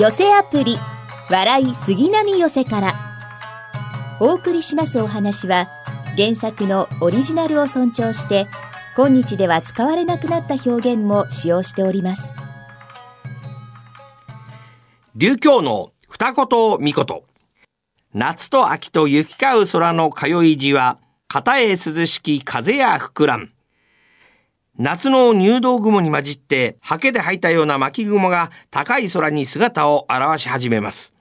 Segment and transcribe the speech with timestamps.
[0.00, 0.78] 寄せアプリ
[1.28, 2.94] 笑い杉並寄せから。
[4.18, 5.68] お送りしますお話は
[6.16, 8.48] 原作のオリジナルを尊重して
[8.96, 12.32] 今日では使われなくなった表現も使用しております。
[15.16, 16.46] 流教の二言。
[16.80, 17.22] 三言
[18.14, 20.96] 夏と秋と行き交う空の通い地は
[21.28, 21.76] 片へ涼
[22.06, 23.50] しき風や膨らん
[24.82, 31.14] 夏の入道雲に混じってハケで吐いたような巻雲が高い空に姿を現し始めます。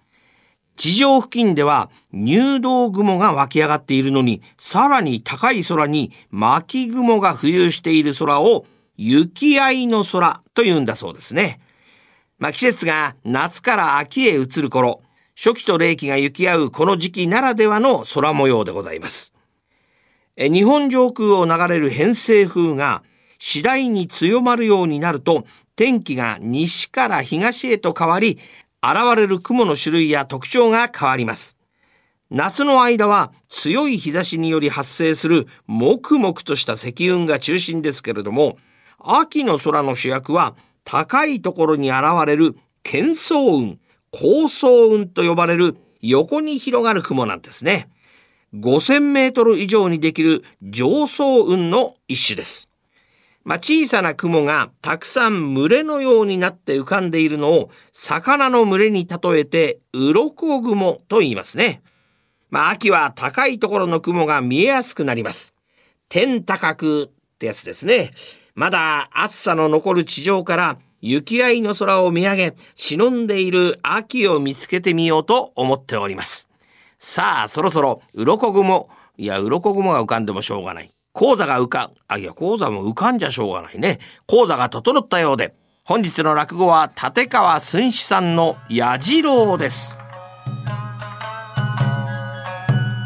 [0.77, 11.59] 地上付近では入道雲が湧き上がっているのに、さらに高い空に巻雲が浮遊している空を雪合いの空と言うんだそうですね。
[12.37, 15.01] まあ、季節が夏から秋へ移る頃、
[15.35, 19.33] 初期と冷気が行き合うこの時期ならではの空模様でございます。
[20.37, 23.03] 日本上空を流れる偏西風が
[23.39, 28.37] 次第に強まるようになると天気が西から東へと変わり
[28.83, 31.57] 現れる雲の種類や特徴が変わります。
[32.29, 38.57] 夏の間は強い日差しにより発生するもくもくとした積雲が中心ですけれども、
[38.99, 43.77] 秋の空の主役は高いところに現れる喧騒雲、
[44.11, 47.89] 高層雲と呼ばれる横に広がる雲なんですね。
[48.53, 52.68] 5000メートル以上にできる上層雲の一種です。
[53.49, 61.81] まあ、小さな雲がたくさん群れのようになって浮かんでいるのを魚の群れに例えて鱗雲と言いますね。
[62.51, 65.55] まあ、秋は高いところの雲が見えやすくなります。
[66.09, 67.07] 天高くっ
[67.39, 68.11] てやつですね。
[68.53, 76.49] まだ暑さの残る地上から雪合いの空を見上げ、忍んでいる秋を見つけてみようと思っております。
[76.99, 80.91] さあ、そろそろ鱗雲、いや、鱗雲が浮かんでもしょうがない。
[81.11, 83.99] 講座が浮かん、あ、いや、講座も浮かんじゃしょうがないね。
[84.27, 89.97] 講座が整ったようで、本日の落語は立川寸志さんの矢次郎です。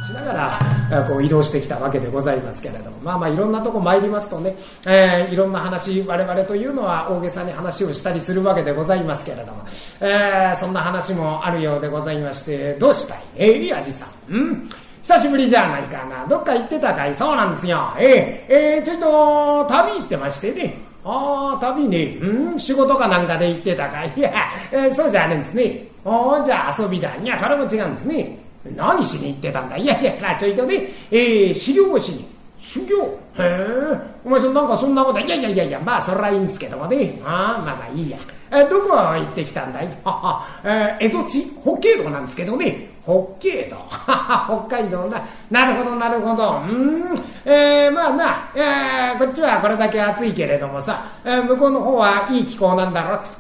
[0.06, 0.60] しなが
[0.92, 9.64] ら、こう移動してきたわけでございますけれども、まあまあいろんなとこ参りますとね、えー、いろんな話、我々というのは大げさに話をしたりするわけでございますけれども、
[10.02, 13.24] えー、そんな話もあるようでございまして、どうしたい？
[13.38, 14.10] ええー、矢次さん。
[14.30, 14.70] うん
[15.04, 16.26] 久しぶりじゃないかな。
[16.28, 17.16] どっか行ってたかい？
[17.16, 17.94] そうなんですよ。
[18.00, 20.76] えええー、ちょいと、旅行ってましてね。
[21.04, 22.18] ああ、旅ね。
[22.22, 24.12] うん、仕事かなんかで行ってたかい？
[24.16, 24.32] いや、
[24.72, 25.88] えー、そうじゃねえんですね。
[26.06, 27.10] ああ、じゃあ遊びだ。
[27.22, 28.38] いや、それも違うんですね。
[28.78, 29.76] 何しに行ってたんだ？
[29.76, 30.76] い やいや、ちょいとね、
[31.12, 32.26] えー、修行をしに。
[32.62, 32.96] 修行？
[33.04, 33.10] へ
[33.40, 33.98] え。
[34.24, 35.20] お前そなんかそんなこと？
[35.20, 37.20] いやいやいやいや、まあそれはいいんですけどもね。
[37.26, 38.18] ああ、まあまあいいや。
[38.54, 39.88] えどこ行ってきたんだい？
[40.04, 41.52] はは、えー、蝦夷地？
[41.64, 42.90] 北海道なんですけどね。
[43.04, 43.76] 北海道
[44.68, 45.22] 北海道な。
[45.52, 46.62] なるほど、なるほど。
[46.62, 47.16] うん。
[47.46, 53.32] えー、まあな、えー、こっちはこれだけ暑いけれどもさ、えー、向こうの方はいい気候なんだろうと。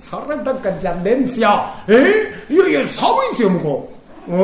[0.00, 1.64] それとかじゃねえんすよ。
[1.86, 3.92] えー、いやいや、寒いんすよ、向こ
[4.28, 4.32] う。
[4.32, 4.34] え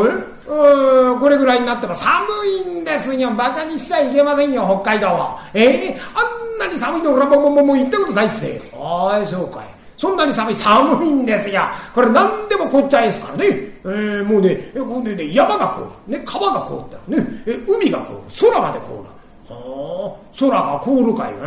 [0.49, 2.25] うん、これぐらいになっても寒
[2.69, 3.31] いんですよ。
[3.31, 5.39] バカにしちゃいけませんよ、北海道は。
[5.53, 8.61] えー、あんなに寒いの俺はもうもうもう行ったことないっすね。
[8.75, 9.77] ああ、そうかい。
[9.97, 11.63] そんなに寒い、寒いんですよ。
[11.95, 13.47] これ何でも凍っちゃいですからね。
[13.85, 16.19] えー、もうね、えこうね、山が凍る。
[16.19, 18.21] ね、川が凍ったらね、え海が凍る。
[18.51, 19.16] 空まで凍る。
[19.49, 21.39] はあ、空が凍るかい、ね、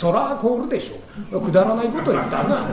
[0.00, 1.38] 空は凍るでしょ。
[1.38, 1.40] う。
[1.40, 2.68] くだらないこと言ったな、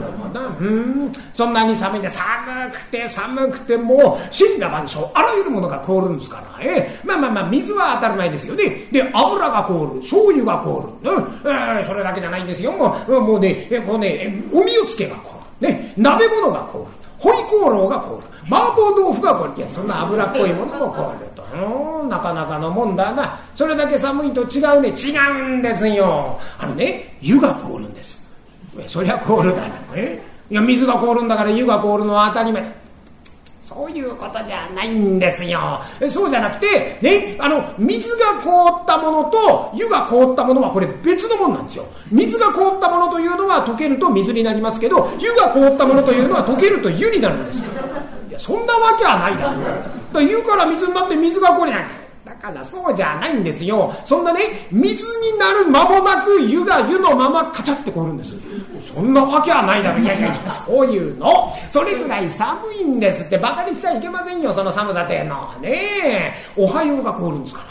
[0.60, 3.98] うん、そんなに寒いね、寒くて寒くて、もう、
[4.36, 8.64] 神羅万象、あらゆるものが凍るんですから、えー、まあまあまあ、水は当たらないですよね。
[8.90, 11.22] で、油が凍る、醤油が凍る、うん。
[11.22, 12.72] えー、それだけじゃないんですよ。
[12.72, 16.84] もう、もうね、えこうね、おみおつけが凍る、ね、鍋物が凍る、
[17.18, 18.32] ホイコーローが凍る。
[18.50, 21.31] 麻婆豆腐がこれいやそんな油っぽいものも凍る。
[21.52, 28.22] うんなかなかのもんだなそれだけ寒いと違うね違うんですよあのね湯が凍るんです
[28.86, 32.82] そりゃ凍るだろえいや水が凍るんだから湯が凍るのは当たり前
[33.72, 35.80] そういうことじゃないんですよ。
[36.10, 41.86] そうじゃなくて、ね、あの、水が凍ったものと湯が凍ったものはこれ別のものなんですよ。
[42.10, 47.70] 水が凍ったものというのは溶けると水になりますけど、湯が凍ったものというのは溶けると湯になるんですよ。
[48.28, 50.01] いや、そんなわけはないだろう。
[50.12, 51.88] だ湯から水になって水が凍りなん。
[52.24, 53.92] だからそうじゃないんですよ。
[54.04, 58.34] そんなね、水になる間もなく湯が湯のままカチャって凍るんです。
[58.94, 59.98] そんなわけはないだろ。
[59.98, 61.52] いやいやいや、そういうの。
[61.70, 65.52] それぐらい寒いんですって、バカにしちゃいけませんよ、その寒さっての。
[65.60, 65.72] ね
[66.04, 67.62] え、おはようが凍るんですか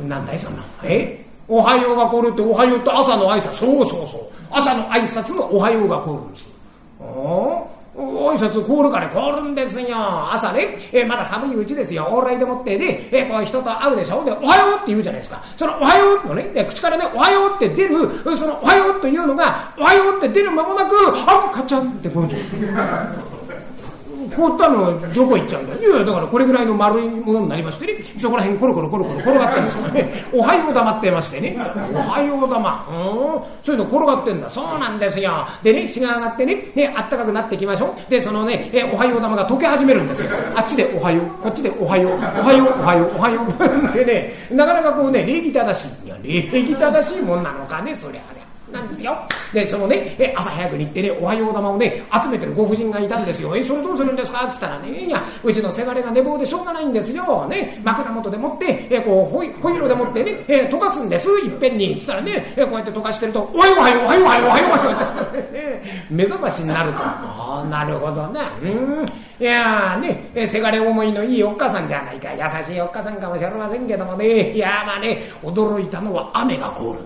[0.00, 0.04] ら。
[0.04, 0.62] なんだい、そんな。
[0.82, 1.24] え？
[1.50, 3.52] おはようが凍るって、おはようって朝の挨拶。
[3.52, 4.20] そうそうそう。
[4.50, 6.48] 朝の挨拶のおはようが凍るんです。
[7.98, 9.88] 挨拶凍るから凍るんですよ。
[10.32, 12.04] 朝ね、えまだ寒いうちですよ。
[12.04, 14.24] 往来でもってね、えこう人と会うでしょ。
[14.24, 15.42] で、おはようって言うじゃないですか。
[15.56, 17.98] そのおはようのね、で口からね、おはようって出る、
[18.36, 20.94] そのおはようというのが、おはようって出る間もなく、
[21.26, 22.28] あ、っ、かっちゃんってこう
[24.34, 25.74] 凍ったのどこ行っちゃうんだ？
[25.74, 28.04] よいやだからこれぐらいの丸いものになりましてね。
[28.18, 31.56] そこら辺コロコロコロコロ転がってるんですよねおはよう玉ってましてね
[31.94, 48.37] おはよう玉うんそういうの転がってんだそうなんですよでね日が上がってねねあったかくなってきましょうでそのねえおはよう玉が溶け始めるんですよあっちでおはようこっちでおはようおはようおはようおはようってねなかなかこうね礼儀正しいいや礼儀正しいもんなのかねそりゃね
[48.72, 49.16] なんですよ。
[49.52, 53.56] で、そのね、朝早くに行ってね、おはよう玉をね、集めてるご婦人がいたんですよ。
[53.56, 54.38] え、それどうするんですか？
[54.38, 57.46] って言ったらね、いや、うちのせがれが寝坊でしょうがないんですよ。
[57.46, 61.96] ね、枕元でもって、えこう、ホイホイロでもってね、え溶かすんです、いっぺんに。
[61.98, 64.98] つったらね、えこうやって溶かしてると、おはようおはようおはようおはようおはようおはよ
[66.10, 66.98] う目覚ましになると。
[67.00, 68.40] ああ、なるほどね。
[68.62, 68.66] う
[69.02, 69.06] ん。
[69.40, 72.28] いやね、えせがれ思いのいいおっかさんじゃないか。
[72.32, 74.52] 優しいおっかさんかもしれませんけどもね。
[74.52, 76.98] いやまあね、驚いたのは雨が凍る。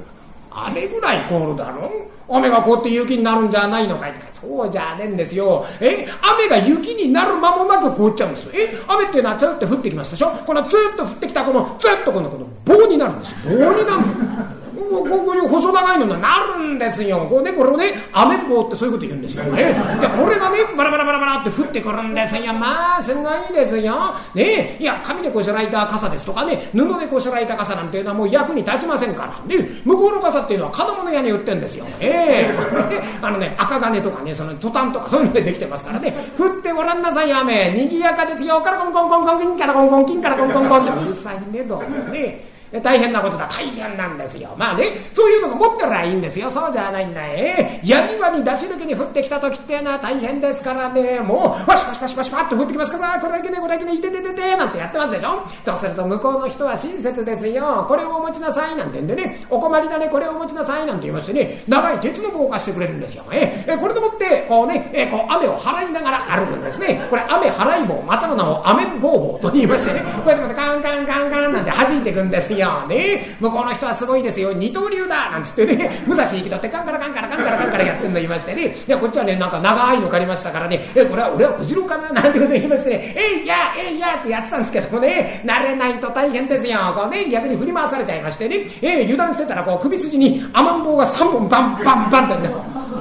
[0.54, 1.90] あれぐらい凍るだろ？
[2.28, 4.14] 雨が凍って雪になるんじゃないのかい？
[4.32, 5.64] そうじゃねえんですよ。
[5.80, 6.06] え？
[6.20, 8.52] 雨が雪になる間もなく凍っちゃうんですよ。
[8.54, 8.76] え？
[8.88, 10.30] 雨っていうのはずっと降ってきますでしょ？
[10.30, 13.36] このずっと降ってきたこのずっとこのこの棒になるんですよ。
[13.44, 17.26] 棒になるここに細長いのがなるんですよ。
[17.28, 19.44] こうねこれをね雨棒ってそういうこと言うんですよ。
[19.44, 22.52] ねでこれがねバラバラバラバラって降ってくるんですよ。
[22.54, 23.94] まあすごいですよ。
[24.34, 29.56] ねいや紙でこしらえた傘ですとかね布でこしらえた傘なんていうのはもう役に立ちませんから。
[29.56, 31.84] ね向こうの傘っていうのは金物屋に売ってるんですよ。
[32.00, 32.50] ええ。
[33.20, 36.14] あのね赤金とかねそのトタンとかそういうのでできてますからね。
[36.38, 37.70] 降ってごらんなさい雨。
[37.70, 38.60] にぎやかですよ。
[38.60, 41.04] からコンコンコンコンキンからコンコンキンからコンコンコンって。
[41.04, 41.88] うるさいねどうも。
[42.12, 43.46] ね大変なことだ。
[43.46, 44.54] 大変なんですよ。
[44.56, 46.50] まあねそういうのが持ってりゃいいんですよ。
[46.50, 51.20] そうじゃないんだえ矢島に出し抜きに降ってきた時っていうのは大変ですからね。
[51.20, 53.20] もうパシパシパシパシパって降ってきますから。
[53.20, 55.42] これだけでこれだけでいててててなんてやってますでしょ。
[55.64, 57.84] そうすると向こうの人は親切ですよ。
[57.88, 58.76] これをお持ちなさい。
[58.76, 59.44] なんてんでね。
[59.50, 60.08] お困りだね。
[60.08, 60.86] これをお持ちなさい。
[60.86, 61.62] なんて言いましてね。
[61.68, 63.24] 長い鉄の棒を貸してくれるんですよ。
[63.32, 67.06] ええこれでもってこうねえこう雨を払いながら歩くんですね。
[67.10, 70.00] これ雨払い棒またの名を雨棒棒と言いましてね。
[70.00, 72.61] こうやってまたカンカンカンカンなんて弾いていくんですよ。
[72.88, 74.52] ね向こうの人はすごいですよ。
[74.52, 75.30] 二刀流だ。
[75.30, 75.90] なんつってね。
[76.06, 78.76] 武蔵行き取ってカンカラカンカラカンカラカンカラやってんの言いましてね。
[78.86, 80.80] いやこっちはねなんか長いの借りましたからね。
[80.94, 82.12] えこれは俺は小次郎かな？
[82.12, 83.14] なんてこと言いましてね。
[83.16, 85.42] えいやえいやってやってたんですけどもね。
[85.44, 86.78] 慣れないと大変ですよ。
[86.94, 88.66] こうね逆に振り回されちゃいましてね。
[88.80, 92.54] え油断してたらこう首筋にアマン棒が3本バンバンバンってね。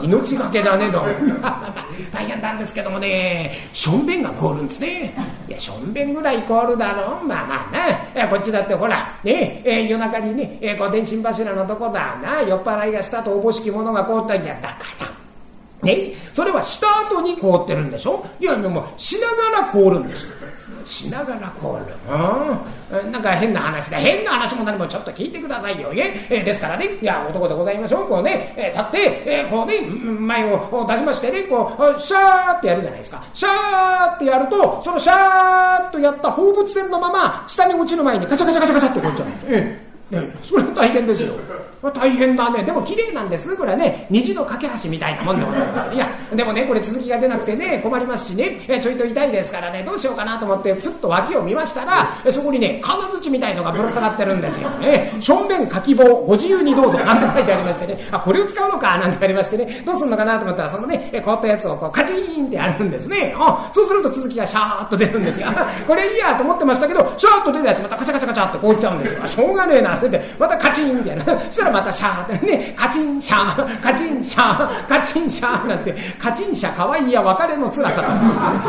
[0.04, 1.06] 命がけだねと
[2.12, 3.52] 大変なんですけどもね。
[3.74, 5.14] しょんべんが凍るんですね。
[5.48, 7.26] いやしょんべんぐらい凍るだろう。
[7.26, 7.70] まあま
[8.16, 8.28] あな。
[8.28, 12.42] こっちだってほらねえ夜中にね、えー、こう電信柱のとこだな。
[12.42, 14.56] 酔っ払いがしたとおぼしきものが凍ったんじゃ。
[14.56, 15.88] だから。
[15.88, 16.14] ね。
[16.34, 18.26] それはした後に凍ってるんでしょ？
[18.40, 20.32] いやでもうしながら凍るんですよ。
[20.92, 23.98] しながら凍る、うん、なんか変な話だ。
[23.98, 25.90] 変な話も何もちょっと聞いてくださいよ。
[25.94, 26.98] ええですからね。
[27.02, 28.10] いや男でございましょう。
[28.10, 33.24] こうね、え立って、えこうね前を出しましてねこうシャーってやるじゃないですか。
[33.34, 41.34] シャーってやるとそのシャーっとやった放物線のまま下に落ちる前にカチャカチャカチャカチャって凍っちゃうんですええ、それは大変ですよ。
[41.90, 42.64] 大変だね。
[42.64, 43.58] でも綺麗なんです。
[43.58, 45.96] これはね虹の架け橋みたいなもんでございます。
[45.96, 48.60] いやでもねこれ続きが出なくてね困りますしね。
[48.82, 49.84] ちょいと痛いですからね。
[49.84, 54.70] どうしようかなと思ってふっと脇を見ましたらそこにね金槌みたいのがぶら下がってるんですよ。
[54.72, 57.00] ね正面かき棒ご自由にどうぞ。
[57.00, 57.98] なんて書いてありましてね。
[58.12, 59.82] あこれを使うのかなんてありましてね。
[59.86, 63.34] どうするのかなと思ったらそのね凍ったやつをこうカチーンってやるんですね。
[63.38, 65.48] あそうすると続きがシャーッと出るんですよ。
[65.88, 69.28] これいいやと思ってましたけどシャーッと出たやつまたカチャカチャカチャって凍っちゃうんですよ。
[69.28, 69.98] しょうがねえな。
[69.98, 71.22] ってまたカチンってやる。
[71.22, 78.08] そしたらまたシャーってねカチンシャーカチンシャーカチンシャーなんてカチンシャかわいいや別れの辛さと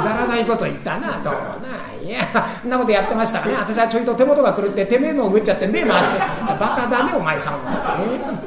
[0.01, 1.93] くだらないこと言ったなどうもない。
[2.13, 2.27] や
[2.61, 7.99] そんなことやってましたね私はちょいと手元が狂っててめえのをぐっちゃって目回してバカだねお前さんは、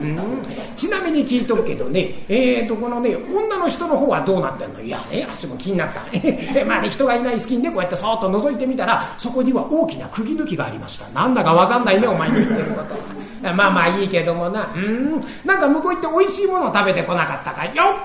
[0.01, 0.07] ね。
[0.07, 0.41] うん、
[0.75, 4.81] ちなみに聞いとくけどねえーとこのね女の人の方はどうなってんの？
[4.81, 6.01] いやね私も気になった。
[6.13, 11.07] えまあね人がいない隙にねこうやってそーっと覗いてみたらそこには大きな釘抜きがありました。
[11.09, 13.14] なんだかわかんないねお前の言ってること。
[13.53, 17.95] まあまあいいけどもなうんなんか向こう行っておいしいものを食べてこなかったかよ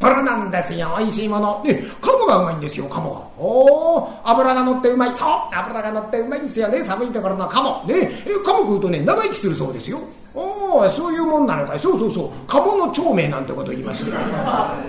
[0.00, 1.60] これなんですよ、おいしいもの。
[1.64, 3.16] ね、鴨がうまいんですよ、鴨が。
[3.36, 5.16] おお、油が乗ってうまい。
[5.16, 7.84] そう、油が乗ってうまいんですよね、寒いところの鴨。
[7.86, 8.08] ね、え、
[8.44, 9.98] 鴨食うとね、長生きするそうですよ。
[10.34, 11.78] おおそういうもんなのかい。
[11.78, 12.30] そうそうそう。
[12.46, 14.12] 鴨の長命なんてこと言いまして。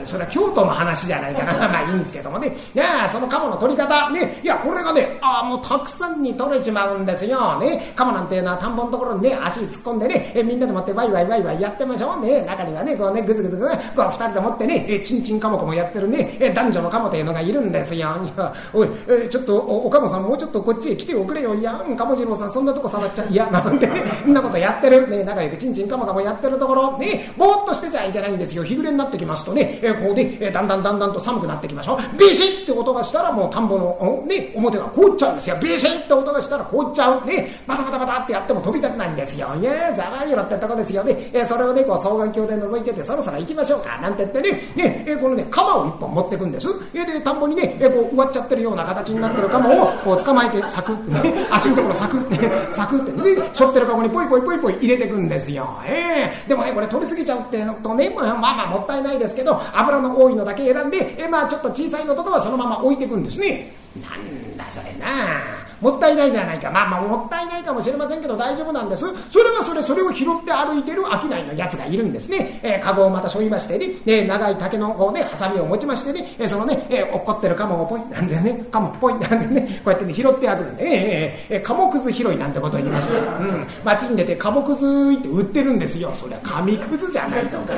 [0.04, 1.54] それは京都の話じゃないかな。
[1.68, 2.56] まあいいんですけどもね。
[2.76, 4.10] いやその鴨の取り方。
[4.10, 4.40] ね。
[4.44, 7.58] いやこれがねああもうたくさんに取れちまうんですよ。
[7.60, 7.94] ね。
[7.96, 12.26] 鴨なんていうのは田んぼのところにね足突っ込んでねえみんなでもってワイワイワイワイやってましょう。
[12.26, 12.42] ね。
[12.42, 16.38] 中にはねこうねぐずぐずぐずこう二人でもってねえちんちんかもこもやってるね。
[16.40, 18.00] え男女の鴨というのがいるんですよ。
[18.00, 18.00] い
[18.38, 21.56] やおいえちょっとおお鴨さんもうちょっとこっちへ来ておくれよ。
[21.56, 23.90] いや鴨次郎さんそんなとこ触っちゃいやなんて
[24.24, 25.08] そんなことやってる。
[25.10, 28.64] ね仲良くちんちんかもかもやってるところねぼーっとしてちゃいけないんですよ。
[28.64, 32.18] 日暮れになってきますとね、え、こうで、え、だんだんだんだんと寒くなってきましょう。
[32.18, 35.58] ビシッって音がしたらもう田んぼの、ね、表が凍っちゃうんですよ。
[35.62, 37.26] ビシッって音がしたら凍っちゃう。
[37.26, 39.56] ねバタバタバタってやっても飛び立てないんですよ。
[39.56, 41.04] いやざまみろってとこですよ。
[41.04, 43.98] ね、え、それをねこう双眼鏡で覗いててそろそろ行きましょうか。
[43.98, 44.60] なんて言ってね。
[44.76, 53.50] ね、え、このね鎌を一本持ってくんです、え、で田んぼにね、え、こう植わっちゃってるような形になってる鎌をこう捕まえてサクッ、ね、足のところサクッ、ね、サクッってね。
[53.54, 63.74] しょってるかごにポイポイポイポイ入れてくんですよ、えー、でもねこれ取りすぎちゃうってのとねまあまあもったいないですけど油の多いのだけ選んで、えー、まあちょっと小さいのとかはそのまま置いていくんですね。
[64.02, 65.59] なんだそれな。
[65.82, 66.70] もったいないじゃないか。
[66.72, 69.06] まあまあもったいないかもしれませんけど大丈夫なんです。
[69.30, 78.66] それはそれそれを拾って歩いてる商いのやつがいるんですね、えー、カゴをまた背負いましてね、えー、長い竹のこうねハサミを持ちましてね、えー、そのね、えー、落っこってるカモをポイなんでね。
[78.72, 79.68] カモポイなんでね。
[79.84, 84.86] こうやってね拾ってあるんで、えーえー、カモくず拾いなんてことを言いまして、うん、街に出てカモくず
[85.18, 86.12] って売ってるんですよ。
[86.14, 87.74] そりゃ紙くずじゃないとか。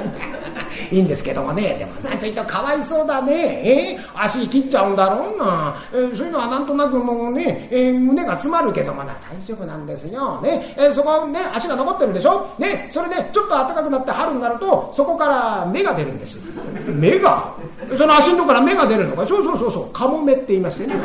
[0.92, 1.76] いいんですけどもね。
[1.80, 3.62] でもなちょいとかわいそうだね。
[3.64, 3.98] え？
[3.98, 10.76] ー、足切っちゃうんだろうな、えー、そういうのはなんとなくもうね、えー、胸が詰まるけどもな最初なんですよ、ね？
[10.78, 16.40] え、そこね足が残ってるでしょ、ね、それでちょっと暖かくなって春になるとそこから芽が出るんです。
[16.88, 17.54] 芽が？
[17.98, 19.26] その足のとこから芽が出るのか？
[19.28, 20.96] そうそうそうそうカモメって言いましてね、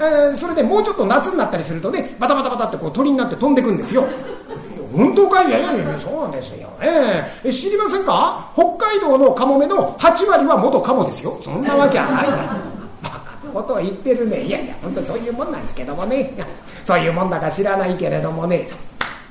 [0.00, 4.04] えー、それでもうちょっと夏になったりするとねバタバタバタってこう鳥になって飛んでくんですよ。
[4.92, 8.50] 運動会やいやいやそうですよ、えー、知りませんか？
[8.54, 11.36] 北海道のカモメの8割は元カモですよ。
[11.40, 12.36] そんなわけはないんだ
[13.02, 14.42] バカなことを言ってるね。
[14.42, 16.32] いやいや本当そういうもんなんですけどもね。
[16.84, 18.66] そういうもんだか知らないけれどもね。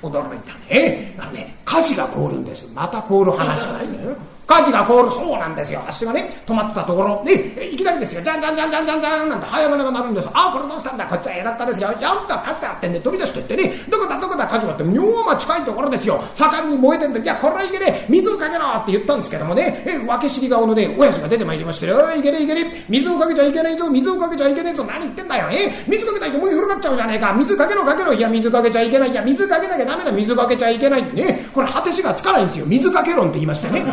[0.01, 1.15] 驚いたね。
[1.17, 2.71] あのね火事が凍るんです。
[2.73, 4.15] また凍る話じゃないのよ。
[4.49, 5.83] 火事が凍るそうなんですよ。
[5.87, 7.23] 足がね止まってたところ。
[7.23, 7.33] ね
[7.71, 8.21] いきなりですよ。
[8.23, 11.05] じゃんじゃんじゃんじゃんじゃんじゃんなんて早金が鳴るんですああこれどうしたんだ？
[11.05, 11.93] こっちは偉ったですよ。
[12.01, 33.85] やった火事だってんで飛び出してってねどこだどこだ火事がって妙ま近いところですよ盛んに燃えてんでいやこれはいけねえ水をかけろって言ったんですけどもねえ分け知り顔のね親父が出てまいりましてよいけねえいけねえ水をかけちゃいけないぞ水をかけちゃいけないぞ何言ってんだよえ水かけないと燃え広がっちゃうじゃねえか水かけろかけろいや水かけちゃいけないいや水かけなきゃダメだ水かけちゃいけないねこれ果てしがつかないんですよ水かけ論って言いましてね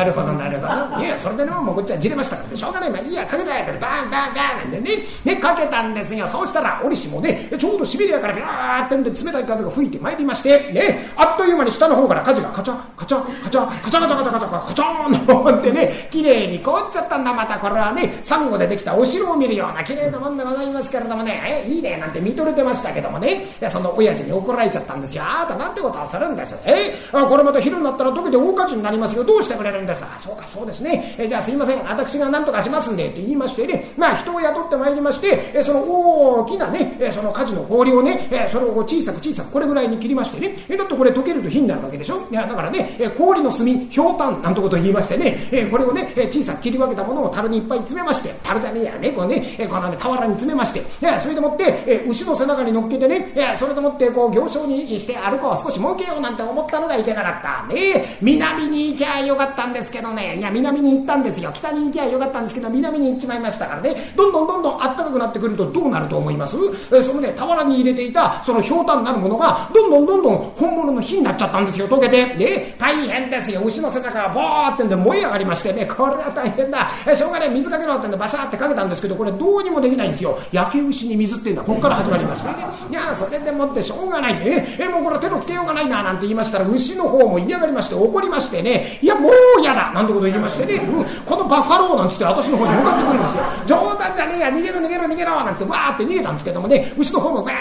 [0.00, 1.04] なるほどなるほど。
[1.04, 2.56] いやそれでねもうこっちはじれましたから。
[2.56, 2.90] しょうがない。
[2.90, 4.58] まあいいやかけちゃえってバンバンバン。
[4.58, 4.90] なんでね
[5.24, 6.26] ねかけたんですよ。
[6.26, 17.34] そうしたら折しもねちょうどシベリアからビャーってんで冷たい風が吹いてまいりましてねあっという間に下の方から火事がカチャカチャカチャカチャカチャカチャカチャカチャーンってね綺麗に凍っちゃったんだ。
[17.34, 21.64] またこれはねサンゴでできたお城を見るような綺麗なもんでございますけれどもね。
[21.66, 23.46] えいいねなんて見とれてましたけどもね。
[23.68, 25.22] その親父に怒られちゃったんですよ。
[25.24, 26.56] あなたなんてことをするんです。
[26.64, 29.24] えあこれまた昼になったら溶けて大火事になりますよ。
[29.24, 31.14] どうしてくれるんですあそうかそうですね。
[31.18, 31.82] えじゃあすいません。
[31.84, 33.92] 私が何とかしますんでって言いましてね。
[33.96, 40.56] まあ人を雇ってまいりましてえその大きなねえその火事の氷をねえそれを小さく小さくこれぐらいに切りましてね。
[40.68, 42.26] えだってこれ溶けると火になるわけでしょ？
[42.30, 45.36] いやだからねえ氷の炭ひょうたんなんてことを言いましてね。
[45.52, 49.42] えこれをねえ小さく切り分けたものを樽にいっぱい詰めまして樽じゃねえやねこうね。
[49.58, 50.82] えこのね俵に詰めまして。
[51.20, 53.32] それでもってえ牛の背中に乗っけてね。
[53.34, 55.56] えそれでもってこう行商にして歩こう。
[55.60, 57.74] 少し儲けようなんて思ったのがいけなかった。
[57.74, 59.79] ね南に行きゃよかったんです。
[59.80, 60.36] ですけどね。
[60.38, 61.50] いや南に行ったんですよ。
[61.52, 63.96] 北に行きゃよかったんですけど南に行っちまいましたからね。
[64.14, 66.56] どんどんどんどん暖かくなってくるとどうなると思います？
[66.92, 71.88] えそのね俵に入れていたそのひょうたんなるものがどんどんどんどん本物の火になっちゃったんですよ。
[71.88, 72.26] 溶けて。
[72.36, 73.62] ね大変ですよ。
[73.64, 75.86] 牛の背中がボーってんで燃え上がりましてね。
[75.86, 76.88] これは大変だ。
[77.08, 80.38] えしょうがない水かけろってんでバシャーってかけたんですけどこれどうにもできないんですよ。
[80.52, 81.62] 焼け牛に水っていうんだ。
[81.62, 84.66] こっから始まりましてねいやそれでもってしょうがないね。
[84.78, 88.98] えもうこれ手のつけようがないななんて言いましたら牛の方も嫌がりまして怒りましてね。
[89.02, 93.44] いやもう嫌だなんてこと言いましてね、うん、このバッファローなんつって私の方に向かってくるんですよ。
[93.66, 96.92] 冗談じゃねえや逃げろ逃げろ逃げろなんつってわーって逃げたんですけどもね。
[96.98, 97.52] 牛の方もわ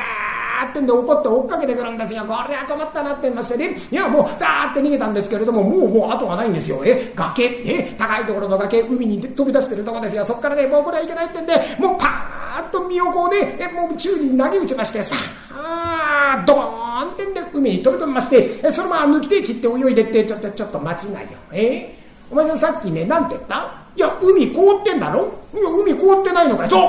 [0.63, 2.21] ーってんで怒って追っかけてくるんですよ。
[2.21, 3.77] これは困ったなって言いましてね。
[3.91, 6.81] いやもうダーって逃げたんですけれどももうもう後がないんですよ。
[6.83, 7.43] え崖。
[7.65, 8.81] え高いところの崖。
[8.81, 10.25] 海に飛び出してるとこですよ。
[10.25, 15.15] そっからねもうこれはいけないってんでもうパーッと身をこうねえもう宙に投げ打ちましてさ
[15.51, 21.27] あドーンってんで海に飛び込みましてえそのまま抜き手切って泳いでってちょっとちょっと待ちなよ。
[21.51, 21.98] え
[22.31, 23.73] お前さんさっきねなんて言った？
[23.95, 25.31] いや海凍ってんだろ？
[25.53, 26.81] いや海凍ってないのかよそう！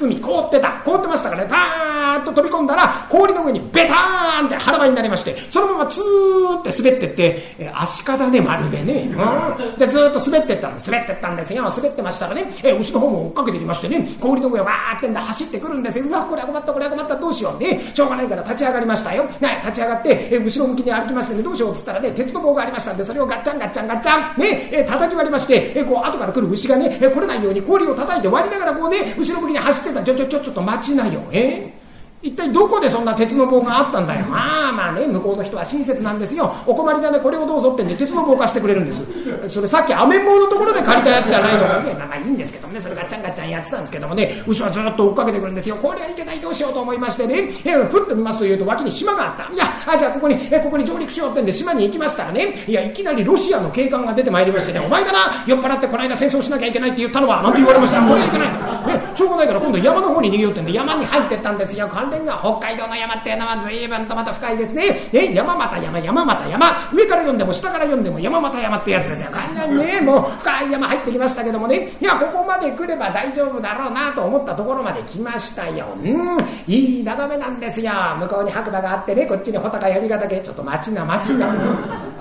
[0.00, 0.82] 海凍ってた。
[0.84, 1.48] 凍ってましたからね。
[1.48, 10.76] パーッと飛び込んだら氷の上にベターンって腹ばいになりましてそのままツーって滑ってって、えアシカだねまるでね、うん、でずっと滑ってったの。
[10.78, 11.64] 滑ってったんですよ。
[11.64, 16.06] 滑ってましたらね、え牛の方も追っかけてきましてね氷の上わーってんだ走ってくるんですよ。
[16.06, 17.16] うわこれは困ったこれは困った。
[17.16, 17.78] どうしようね。
[17.78, 24.40] しょうがないから立ち上がりましたよ、ね、立ち上がって、え後ろ向きに歩きましてねどうしようっつったらね鉄の棒がありましたんでそれをガッチャンガッチャンガッチャン。
[24.40, 30.02] ねえ叩き割りまして、えこう後から来る牛がね、え来れないように氷を叩いて割りながらこうね後ろ向きに走ってた。
[30.02, 31.20] ちょちょちょちょっと待ちなよ。
[31.32, 31.74] え？
[32.22, 34.24] 一体どこでそんな鉄の棒があったんだよ。
[34.26, 36.52] まあまあね向こうの人は親切なんですよ。
[36.66, 39.48] お困りだねこれをどうぞってんで鉄の棒貸してくれるんです。
[39.48, 41.92] それさっきアメンボのところで借りたやつじゃないのかね。
[41.92, 42.80] まあまあいいんですけどもね。
[42.80, 44.42] それガッチャンガッチャンやってたんですけどもね。
[44.46, 45.76] 後ろずっと追っかけてくるんですよ。
[45.76, 47.52] これはいけないどうしようと思いましてね。
[47.64, 49.52] えふっと見ますというと脇に島があった。
[49.52, 52.54] いやあじゃあここにえここに上陸しようってんで島に行きましたらね。
[52.66, 54.80] いやいきなりロシアの警官が出てまいりましてね。
[54.80, 55.44] お前だな。
[55.46, 57.42] 酔っ払ってこの間戦争しなきゃいけないって言ったのは。
[57.42, 58.00] なんて言われました。
[58.00, 58.48] これはいけない。
[58.48, 58.75] ね
[59.16, 61.88] しょうがないから今度山の方に逃げようってんで山に入ってったんですよ。
[61.88, 62.38] これが。
[62.38, 65.08] 北海道の山っていうのは随分とまた深いですね。
[65.12, 66.76] え山また山山また山。
[66.92, 69.30] 上から読んでも下から読んでも山また山ってやつですよ。
[69.32, 70.00] こんなね。
[70.00, 71.88] もう深い山入ってきましたけどもね。
[72.00, 75.86] いやここまで来れば大丈夫だろうなと思ったところまで来ましたよ。
[75.98, 76.38] うん。
[76.66, 77.92] いい眺めなんですよ。
[78.20, 81.54] 向こうに白馬があってねこっちに穂高槍ヶ岳ちょっと待ちな待ちな。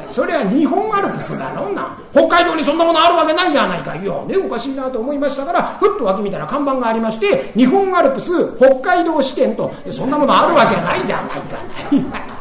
[0.08, 1.98] それは日本アルプスだろうな。
[2.12, 3.96] 北海道にそんなものあるわけないじゃないか。
[3.96, 11.58] いやねおかしいなと思いましたからふっと脇見たら看板がありまして日本アルプス北海道支店とそんなものあるわけないじゃないか。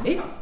[0.05, 0.34] ね。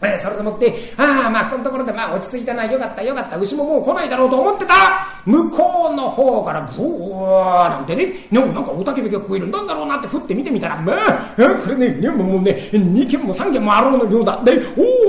[0.00, 14.40] えそれでもって、ああ、まあ、このところで、まあ、落ち着いたな、よかった、よかった、牛ももう来ないだろうと思ってた向こうの方から、ブワーなんてね、なんかおたけびが聞こえる、なんだろうなって振って見てみたら、まあ、これね、ねもうね、2軒も3軒もあろうのようだ。
[14.44, 14.60] で、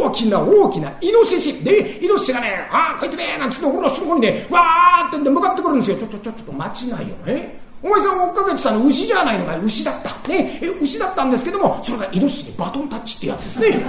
[0.01, 1.63] 大きな大きなイノシシ。
[1.63, 5.97] で、イノシシがね、ああ、こいつめなんつって、ほら、そこにね、わーってんで向かってくるんですよ。
[5.97, 7.68] ちょ、ちょ、ちょ、ちょっと待ちないよね。
[7.81, 10.09] お前さん追っかけてたの牛じゃないのか牛だった。
[10.27, 10.59] ね。
[10.61, 13.83] え牛だったんですけどもそれがイノシシにバトンタッチってやつですね。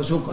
[0.00, 0.32] えそうか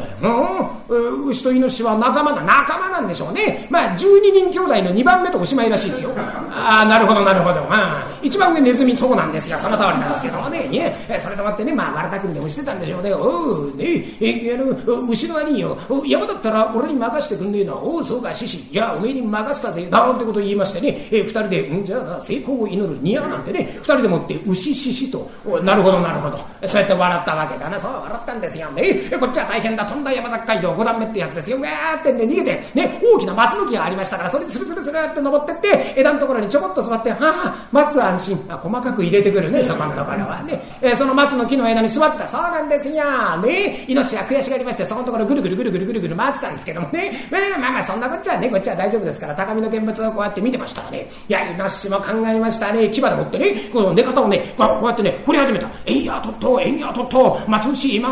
[0.89, 1.25] うん。
[1.27, 3.67] 牛とイノシシは仲間だ仲間なんでしょうね。
[3.69, 3.97] まあ12
[4.33, 6.11] 人兄弟の2番目とおしまいらしいですよ。
[6.51, 7.61] ああなるほどなるほど。
[7.69, 9.57] あ一番上ネズミそうなんですよ。
[9.59, 10.69] その通りなんですけどもね。
[11.09, 13.13] えそれと待ってねまあ丸太組でもしてたんでしょうね。
[13.13, 14.03] おうね。
[14.21, 15.75] えあの牛の兄よ
[16.05, 17.75] 山だったら俺に任してくんねえな。
[17.75, 18.55] おうそうか獅子。
[18.71, 19.87] いやおめえに任せたぜ。
[19.89, 21.07] なんてこと言いましてね。
[21.11, 21.83] え二人でうん？
[21.85, 25.29] じゃあな成功を祈るニアなんてね二人でもって牛獅子と
[25.61, 28.83] なるほどなるほどそうやって笑ったわけだなそう笑ったんですよね
[29.19, 47.11] こっちは大変だとんだ山崎街道五段目ってやつですようわーってんで逃げてね大きな松の木がありましたからそれにスルスルスルって登ってって枝のところにちょこっと座ってはあ松安心あ細かく入れてくるねそこのところはね、え、その松の木の枝に座ってたそうなんですよねイノシシは悔しがりましてそこのところぐるぐるぐるぐるぐるぐる回ってたんですけどもね
[47.59, 55.67] まあまあそんなこっちはねこっちは大丈夫ですから高みの見物をこうやって見てましたらねいやイノシシも考えましたね牙でもってねこの寝方をねこうやってね掘り始めた。
[55.85, 58.09] えんやとっとえんやとっと松牛今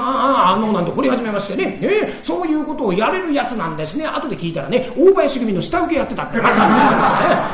[0.54, 1.78] あのなんて掘り始めましてね。
[1.78, 1.90] ね
[2.24, 4.06] そういうことをやれるやつなんですね。
[4.06, 6.38] 後で聞いたらね大林組の下請けやってたって。
[6.42, 6.68] また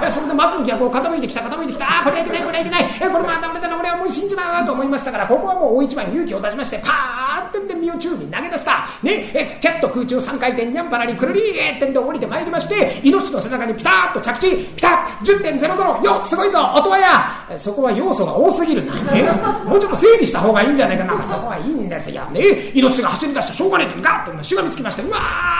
[0.05, 2.01] ねそれで松の木がこう傾いてきた傾いてきた。
[2.01, 19.23] あこれはいけないこれはいけないえこれまあダメだな俺はもう死んじまうと思いましたからここはもう大一番勇気を出しましてパーってんで身を宙に投げ出したねえキャット空中3回転にゃんぱらにくるりーってんで降りてまいりましてイノシシの背中にピタッと着地ピタッ10.00よすごいぞ音羽やそこは要素が多すぎるな、ね、
[19.65, 22.23] もうちょっと整理した方がいいんじゃないかな、まあ、そこはいいんですよ。
[22.25, 22.41] ね。
[22.73, 25.17] イノシシが走り出してしょうがねえってガッとしがみつきましてうわ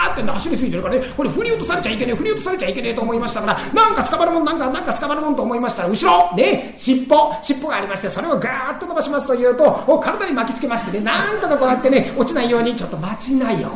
[0.08, 1.02] ーって走りついてるからね。
[1.16, 3.58] これ振り落とされちゃいけねえ振り落とされちゃいけねえと思いましたから。
[3.74, 6.36] なんか捕まるもんなんかなんか捕まるもんと思いましたら後ろ。
[6.36, 6.74] ね。
[6.76, 7.34] 尻尾。
[7.42, 11.04] 尻尾がありましてそれをガーッと伸ばしますというと体に巻きつけましてね。
[11.04, 12.76] なんとかこうやってね落ちないように。
[12.76, 13.70] ちょっと待ちなよ。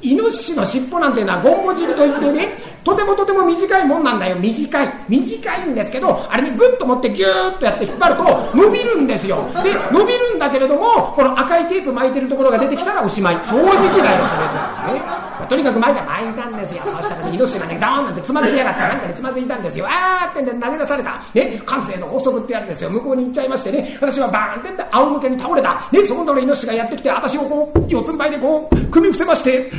[0.00, 2.48] イノシシの尻尾なんていうのはゴンボ尻といってね
[2.84, 4.36] とてもとても短いもんなんだよ。
[4.36, 4.88] 短い。
[5.08, 9.48] 短いんですけどあれねグッと持ってギューッとやって引っ張ると伸びるんですよ。
[9.62, 13.36] で伸びるんだけれどもこの赤いテープ巻いてるところが出てきたらおしまい。
[13.36, 16.82] 掃除機だよそれじゃね、とにかく巻いた巻いたんですよ。
[16.84, 18.88] そうしたらねイノシがねドーンなんてつまずきやがった。
[18.88, 19.86] なんかにつまずいたんですよ。
[19.88, 21.22] あーってんで投げ出された。
[21.34, 22.90] ね感性の法則ってやつですよ。
[22.90, 25.74] 向こうに行っちゃいましてね私はバーンってんで仰向けに倒れた。
[25.92, 29.70] ねそこのところイノシがやってきて私をこう四つん這いでこう首伏せまして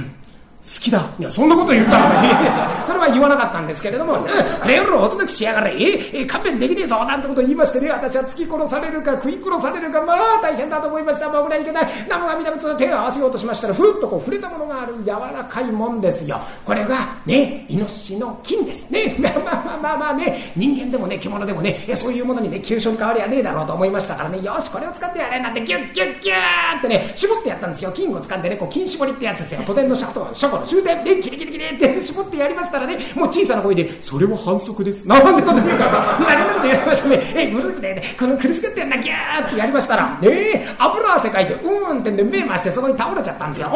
[0.79, 1.09] きだ。
[1.19, 2.05] いやそんなこと言ったの
[2.85, 4.15] それは言わなかったんですけれども
[4.61, 5.73] 「これよりお届けしやがれ。
[6.13, 11.29] え勘弁できねえぞ」なんてこと言いましてね私は突き殺されるか食い殺されるかまあ大変だと思いました。
[11.29, 11.87] もうこれはいけない。
[12.07, 16.39] 生がみなぶつ手を合わせようとしましたらふっとこう触れたものがある柔らかいもんですよ。
[16.65, 16.95] これが
[17.25, 18.99] ねイノシシの菌ですね。
[19.19, 20.37] まあまあまあまあね。
[20.55, 24.41] 人間でもね獣でもねそういうものにね急所に変わりはねえだろうと思いましたからね。
[24.41, 25.39] よしこれを使ってやれ。
[25.41, 27.91] なんてギュッギュッギューってね絞ってやったんですよ。
[27.93, 29.61] 金を掴んでねこう金絞りってやつですよ。
[29.65, 38.01] 都電のシャフトショ終点でキリキリキリって絞ってやりましたらねもう小さな声で「それは反則です」なんてこと言うからふざけんなこと言われましたねえぐるぐるね。
[38.19, 43.67] この苦しくってやんなギューってやりましたらねえ油汗かいてうんってんで目回してそこに倒れちゃったんですよ。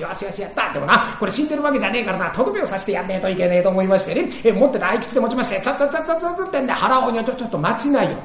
[0.00, 0.72] よしよしやった。
[0.72, 2.30] でもなこれ死んでるわけじゃねえからな。
[2.30, 4.30] とどめを刺してやんねえといけねえと思いましてね。
[4.44, 8.16] え持ってた合口で持ちましてツァツァツァツァツァってんで腹をにょちょちょっと待ちないよ。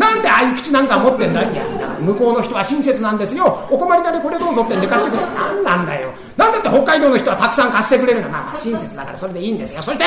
[0.00, 1.54] なんで合口なんか持ってんだい？
[1.54, 3.68] やだから向こうの人は親切なんですよ。
[3.70, 5.26] お困りだねこれどうぞってんで貸してくれ。
[5.34, 6.10] なんなんだよ。
[6.38, 8.30] なんだって北海道の人はたくさん貸してくれるんだ。
[8.30, 9.82] まあまあ親切だからそれでいいんですよ。
[9.82, 10.04] それで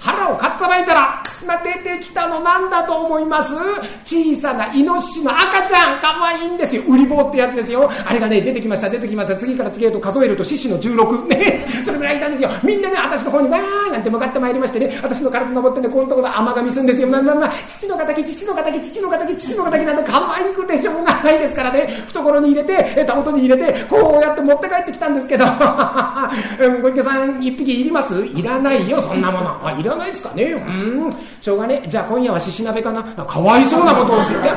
[0.00, 3.54] 腹をかっさばいたら、まあ、出てきたのなんだと思います？
[4.04, 6.00] 小さなイノシシの赤ちゃん。
[6.00, 6.82] かわいいんですよ。
[6.88, 7.88] ウリボウってやつですよ。
[8.04, 8.90] あれがね出てきました。
[8.90, 9.36] 出てきました。
[9.36, 11.66] 次から次へと数えると獅子の16ね。
[11.84, 12.50] それぐらいいたんですよ。
[12.64, 14.98] みんなね私の方にわーなんて向かってまいりましてね。
[15.02, 17.06] 私の体登ってねこのところ甘噛みすんですよ。
[17.06, 17.50] まあまあまあ。
[17.68, 19.35] 父の敵父の敵父の敵。
[19.36, 21.86] 父の敵なんて可愛くてしょうがないですからね。
[22.08, 25.44] 懐に入れてたもとに入れてこうやって持って帰ってきたんですけど。
[26.82, 28.24] ご隠居さん一匹いります？
[28.26, 29.60] いらないよそんなもの。
[29.66, 30.44] あいらないですかね。
[30.52, 30.56] う
[31.08, 31.10] ん。
[31.40, 33.02] しょうがねじゃあ今夜は獅子鍋かな。
[33.02, 34.38] かわいそうなことをする。
[34.40, 34.48] って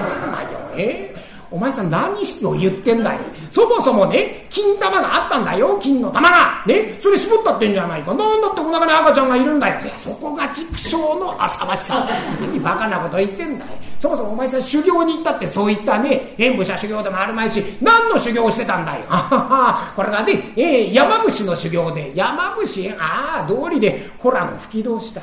[0.77, 1.15] え。
[1.51, 3.19] お前さん何を言ってんだい?
[3.49, 6.63] そもそもね、金玉があったんだよ、金の玉が。
[6.67, 8.13] ね、それ絞ったってんじゃないか。
[8.13, 9.81] なんだってお腹に赤ちゃんがいるんだよ。
[9.81, 12.07] いや、そこが畜生の浅ましさ。
[12.39, 13.67] 何バカなこと言ってんだい。
[13.99, 19.01] そもそもお前さん修行に行ったってそういったね、演武者修行でもあるまいし、何の修行をしてたんだよ。
[19.09, 25.21] あはは、これがね、えー、山伏の修行で、山伏、ああ、通りで、ほらの吹き通しだ。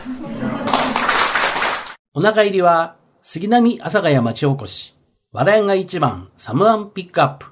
[2.14, 4.95] お腹入りは、杉並阿佐ヶ谷町おこし。
[5.36, 7.44] 話題が一番、サムアンピックアップ。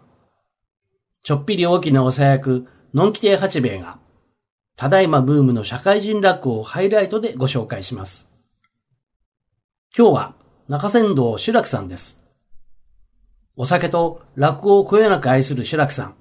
[1.23, 3.99] ちょっぴり大きなおさやく、のんき亭八兵衛が、
[4.75, 8.33] ただいまブームの社会人落語をハイライトでご紹介します。
[9.95, 10.35] 今日は、
[10.67, 12.19] 中山道志らくさんです。
[13.55, 16.15] お酒と落語をこよなく愛する志らくさん。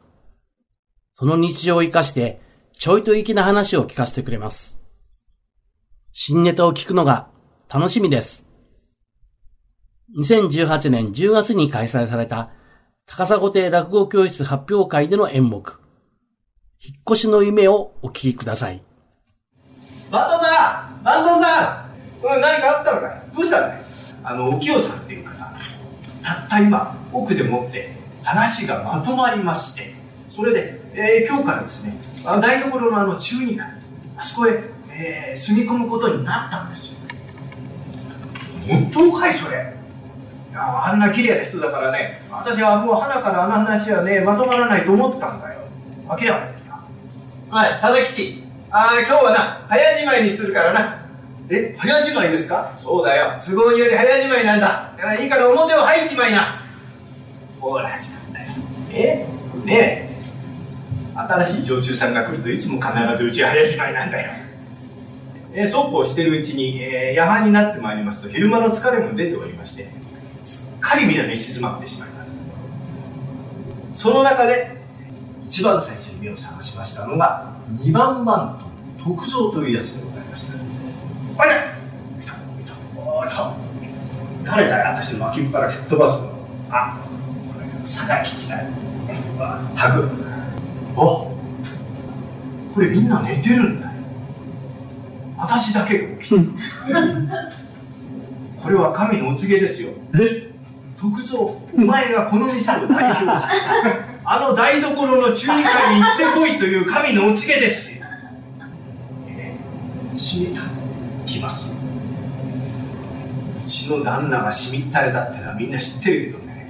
[1.14, 2.42] その日常を生かして、
[2.74, 4.82] ちょいと粋な話を聞かせてくれます。
[6.12, 7.30] 新ネタを聞くのが
[7.74, 8.53] 楽しみです。
[10.18, 12.52] 2018年10月に開催された
[13.06, 15.80] 高砂亭落語教室発表会での演目、
[16.80, 18.82] 引っ越しの夢をお聞きください。
[20.12, 21.94] バンドさんバンドさん
[22.26, 23.82] うん、何かあったのかどうしたんだい
[24.24, 25.54] あの、お清さんっていう方、た
[26.46, 27.90] った今、奥でもって
[28.24, 29.94] 話がまとまりまして、
[30.30, 33.68] それで、えー、今日からですね、台所のあの中二階、
[34.16, 34.52] あそこへ、
[34.90, 37.00] えー、住み込むことになったんですよ。
[38.70, 39.73] 本当かい、それ。
[40.54, 45.62] やあんな綺麗な人だからね私はもう花からあの話はねまとまらないと思ったんだよ。
[46.08, 47.56] 諦めてた。
[47.56, 51.00] はい佐々吉ああ今日はな早じまいにするからな。
[51.50, 52.74] え早じまいですか？
[52.78, 53.34] そうだよ。
[53.42, 54.92] 都合により早じまいなんだ。
[55.20, 56.56] いいから表を入っちまいな。
[57.60, 58.46] ほら始まったよ。
[58.94, 59.26] え。
[59.66, 60.14] ねえ。
[61.16, 64.32] 新しい常駐さんが来るといつも必ずうちは早じまいなんだよ。
[65.54, 69.88] えそうこうしてるうちに、えー、夜半になってまいりますと昼間の疲れも出ておりまして
[70.84, 72.36] かり皆寝静まってしまいます。
[73.94, 74.76] その中で
[75.46, 78.60] 一番最初に目を覚ましましたのが2番番
[79.00, 80.58] と徳蔵というやつでございました。
[81.42, 81.74] あれ？
[84.44, 86.34] 誰だよ私の脇っ腹吹っ飛ばすの。
[86.70, 86.98] あ
[87.54, 88.70] これ佐賀吉だよ
[89.76, 90.10] たく
[90.98, 91.32] あこ
[92.78, 93.94] れみんな寝てるんだよ。
[95.38, 96.52] 私だけが起きてる。
[98.62, 99.94] これは神のお告げですよ。
[101.04, 101.40] 徳蔵、
[101.74, 103.56] お前がこの店を代表して、
[104.24, 108.06] あの台所の中二階に行ってこいという神のお告げですよ。
[109.28, 110.64] えー、閉めた。
[111.26, 111.74] 来ます。
[113.66, 116.70] うちの旦那がしみったれだってのはみんな知ってるけどね、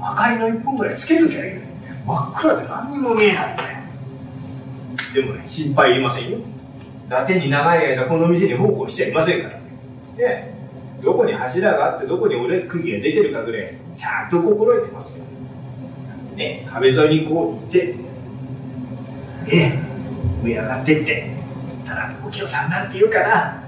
[0.00, 1.66] 明かりの一本ぐらいつけときゃいいのに、
[2.06, 3.68] 真っ暗で何にも見えないんだよ。
[5.12, 6.38] でもね、心配いりませんよ。
[7.06, 9.60] 伊達に長い間この店に奉公しちゃいませんからね。
[10.16, 10.53] ね
[11.04, 15.24] どこに柱があってどこに俺釘が出てるかぐらいちゃんと心得てますよ、
[16.36, 17.94] ね、壁沿いにこう行って
[19.46, 19.78] ね
[20.42, 21.30] 上上がってって
[21.84, 23.64] たらお清さんなんて言うかな。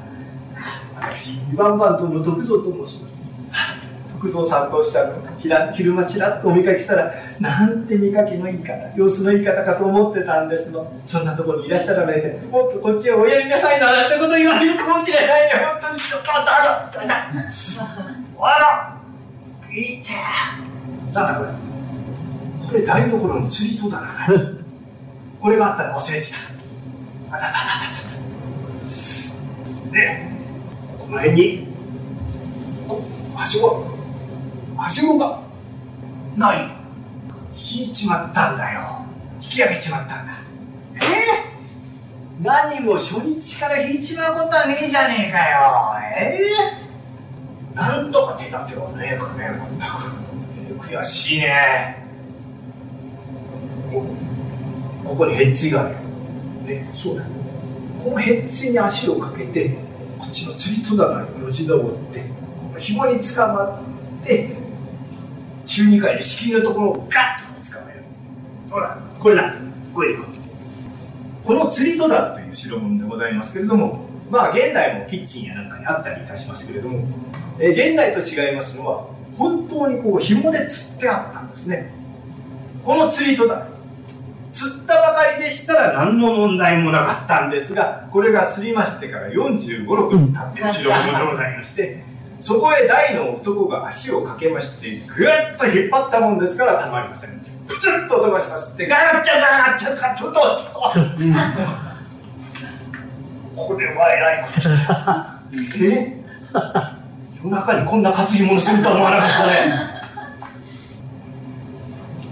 [0.98, 3.22] 私二番番との徳蔵と申します。
[4.14, 5.12] 徳蔵さんとおっしゃる。
[5.74, 10.90] 昼間ちらっとお見かけしたらなんて見かけのいい方様子のいい方かと思ってたんですの。
[11.04, 12.40] そんなところにいらっしゃらないで。
[12.50, 17.00] もっとこっちへおやりなさいななんてこと言われるかもしれないね本当にちょっとあったあった
[18.42, 18.96] あら
[19.70, 20.12] いって。
[21.12, 21.50] なんだこれ。
[22.68, 24.08] これ台所の釣り戸だな。
[25.38, 27.36] これがあったら忘れてた。
[27.36, 27.62] あたたたた
[28.06, 30.30] たで
[30.98, 31.68] この辺に。
[33.34, 33.86] はしご。
[34.76, 35.40] はしごが
[36.36, 36.85] ない。
[37.68, 39.04] 引いちまったんだよ。
[39.42, 40.32] 引き上げちまったんだ。
[40.94, 40.98] え？
[42.40, 45.96] ー、何も初日から引いちまうことはねえじゃねえかよ。
[46.16, 46.40] え？
[47.74, 50.16] えー、なんとか手立てはねえかねまったく、
[50.68, 52.06] えー、悔しいね。
[55.04, 55.94] ここにヘッジがある。
[55.94, 56.00] よ
[56.66, 57.24] ねそうだ。
[58.02, 59.70] このヘッジに足をかけて
[60.18, 64.50] こっちの釣り戸棚によじ登ってこの紐につかまって
[65.64, 67.45] 中二階で敷居のところをガッと
[69.18, 69.54] これだ。
[69.94, 70.16] これ
[71.44, 77.06] この釣り戸田という代物でございますけれどもまあ現代もキッチンやなんかにあったりいたしますけれども、
[77.60, 79.06] え現代と違いますのは
[79.38, 81.92] 本当にこう紐で釣ってあったんですね。
[82.82, 83.68] この釣り戸だ
[84.52, 92.02] 釣ったばかりでしたら何の問題もなかったんですがこれが釣りましてから4 5 6年経ってる代物でございまして
[92.40, 97.55] そこへ大の男が足をかけましてぐっと引っ張ったもんですからたまりません。
[97.66, 98.74] プツッと音がします。
[98.74, 100.40] ってガラガッチャガラガッチャガちょっと
[103.56, 105.40] これはえらいことした
[105.82, 106.22] え
[107.42, 109.76] 夜中にこんな担ぎ物するとは思わなかったね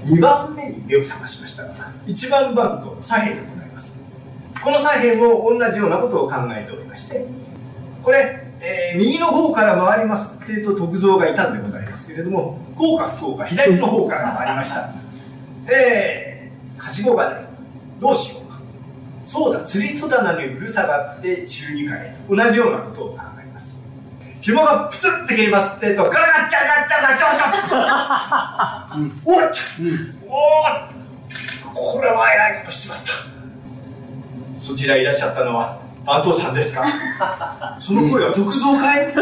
[0.05, 1.73] 2番目に目を覚ましましたが
[2.07, 3.99] 1番バンドの左辺でございます
[4.63, 7.27] この左辺も同じようなことを考えておりまして
[8.03, 15.04] これ、えー右の方から回りますっていうと徳蔵がいたんでございますけれどもこうか不幸か左の方から回りました
[15.69, 17.47] えー、はしごがね
[18.01, 18.59] どうしようか。
[19.25, 23.81] そうだ釣り戸棚にぶる下がって中二回同じようなことを考えます。
[24.41, 27.85] 紐がプツッて切れますってとガラガッチャガッチャガチャガチャ
[29.25, 29.51] おっ、
[30.29, 33.05] おこれはえらいことしちまった
[34.59, 36.85] そちらいらっしゃったのは番頭さんですか
[37.79, 39.15] その声は徳蔵かい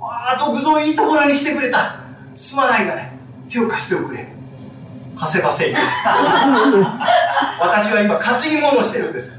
[0.00, 1.96] ああ徳蔵いいところに来てくれた
[2.36, 3.12] すまないがね
[3.48, 4.24] 手を貸しておくれ
[5.18, 5.78] 貸せませんよ
[7.60, 9.36] 私は今担ぎ物をしてるんです。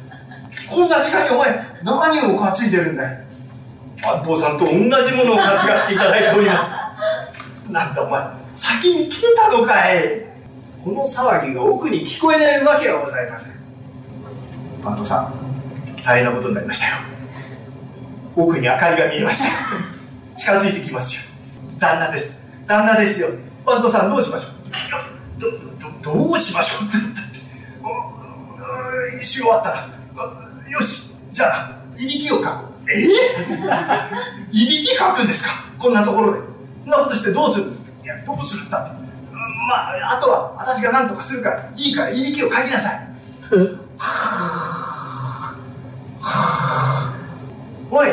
[0.70, 3.24] こんな時間にお前何を担いでるんだい？
[4.04, 6.76] 番頭さんと同じものを担がせていただいております。
[7.72, 8.22] なんだお前
[8.56, 10.26] 先に来てたのかい。
[10.84, 13.54] この騒ぎが奥に聞こえないわけはございません。
[14.84, 15.34] 番頭さん
[16.06, 16.94] 大変なことになりましたよ。
[18.36, 19.50] 奥に明かりが見えました。
[20.38, 21.22] 近づいてきますよ。
[21.80, 22.48] 旦那です。
[22.68, 23.28] 旦那ですよ。
[23.66, 24.48] 番頭さんどうしましょ
[25.46, 25.69] う？
[26.02, 27.40] どうしましょうって言ったって
[27.84, 29.90] おおし終わったら
[30.70, 33.08] よしじゃあいびきをかくえい
[34.66, 35.54] びきかくんですか？
[35.78, 36.40] こんなところで。
[36.86, 38.92] そんなことしてどうするんですかいやどうするんだって。
[39.32, 43.10] うんまああとは私が何とかするからいいからいびきをかきなさい。
[47.92, 48.08] おい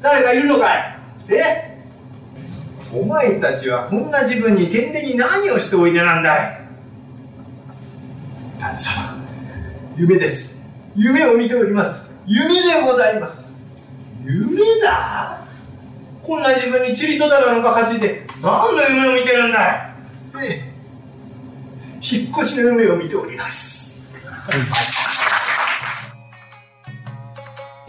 [0.00, 0.98] 誰かいるのかい？
[1.30, 1.84] え？
[2.92, 6.57] お前たちはこんな自分に天然に何をしておいでなんだい？
[8.78, 9.18] 旦那様
[9.96, 10.64] 夢です。
[10.94, 12.14] 夢を見ております。
[12.26, 13.42] 夢でございます。
[14.24, 15.40] 夢だ？
[16.22, 19.90] こんな自分にチリとだなんか担いで何の夢を見てるんだい？
[22.00, 24.08] 引っ越しの夢を見ております。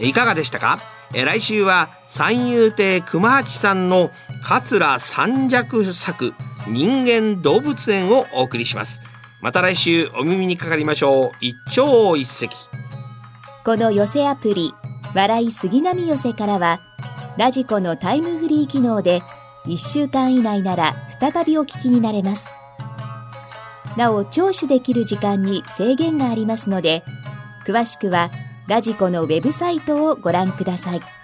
[0.00, 0.80] いかがでしたか？
[1.14, 4.10] え来週は三遊亭熊八さんの
[4.42, 6.34] 桂三尺作
[6.66, 9.00] 人間動物園をお送りします。
[9.40, 11.30] また来週お耳にかかりましょう。
[11.40, 12.48] 一朝一夕。
[13.64, 14.74] この寄せアプリ
[15.14, 16.80] 「笑い杉並寄せ」からは
[17.36, 19.22] ラジコのタイムフリー機能で
[19.66, 22.50] 1週間以内なら再びお聞きになれます。
[23.96, 27.02] なお聴取できる時間に制限がありますので
[27.66, 28.30] 詳しくは
[28.68, 31.19] ラジコのウェブサイトをご覧ください。